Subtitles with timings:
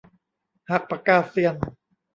[0.69, 1.55] หักปากกาเซียน